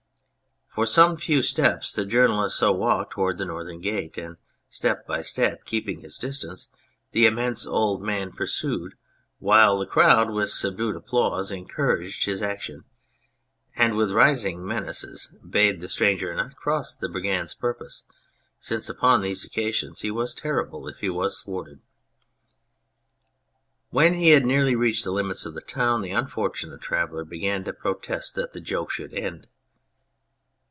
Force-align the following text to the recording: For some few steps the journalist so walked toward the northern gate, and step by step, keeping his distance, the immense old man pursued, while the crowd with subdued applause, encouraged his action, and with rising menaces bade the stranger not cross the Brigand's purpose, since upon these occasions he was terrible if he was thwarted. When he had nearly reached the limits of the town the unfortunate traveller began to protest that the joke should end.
For 0.73 0.85
some 0.85 1.17
few 1.17 1.41
steps 1.41 1.91
the 1.91 2.05
journalist 2.05 2.55
so 2.55 2.71
walked 2.71 3.11
toward 3.11 3.37
the 3.37 3.43
northern 3.43 3.81
gate, 3.81 4.17
and 4.17 4.37
step 4.69 5.05
by 5.05 5.21
step, 5.21 5.65
keeping 5.65 5.99
his 5.99 6.17
distance, 6.17 6.69
the 7.11 7.25
immense 7.25 7.65
old 7.67 8.01
man 8.01 8.31
pursued, 8.31 8.95
while 9.39 9.77
the 9.77 9.85
crowd 9.85 10.31
with 10.31 10.49
subdued 10.49 10.95
applause, 10.95 11.51
encouraged 11.51 12.23
his 12.23 12.41
action, 12.41 12.85
and 13.75 13.97
with 13.97 14.11
rising 14.11 14.65
menaces 14.65 15.29
bade 15.47 15.81
the 15.81 15.89
stranger 15.89 16.33
not 16.33 16.55
cross 16.55 16.95
the 16.95 17.09
Brigand's 17.09 17.53
purpose, 17.53 18.05
since 18.57 18.87
upon 18.87 19.21
these 19.21 19.43
occasions 19.43 19.99
he 19.99 20.09
was 20.09 20.33
terrible 20.33 20.87
if 20.87 20.99
he 20.99 21.09
was 21.09 21.41
thwarted. 21.41 21.81
When 23.89 24.13
he 24.13 24.29
had 24.29 24.45
nearly 24.45 24.77
reached 24.77 25.03
the 25.03 25.11
limits 25.11 25.45
of 25.45 25.53
the 25.53 25.59
town 25.59 26.01
the 26.01 26.11
unfortunate 26.11 26.81
traveller 26.81 27.25
began 27.25 27.65
to 27.65 27.73
protest 27.73 28.35
that 28.35 28.53
the 28.53 28.61
joke 28.61 28.89
should 28.89 29.13
end. 29.13 29.49